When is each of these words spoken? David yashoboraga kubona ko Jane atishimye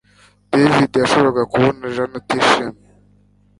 David 0.51 0.91
yashoboraga 1.01 1.43
kubona 1.51 1.77
ko 1.81 1.87
Jane 1.95 2.15
atishimye 2.19 2.83